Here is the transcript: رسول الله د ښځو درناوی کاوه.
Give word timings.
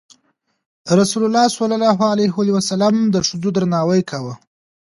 رسول 0.99 1.23
الله 1.27 1.45
د 3.13 3.15
ښځو 3.29 3.49
درناوی 3.57 4.01
کاوه. 4.09 4.33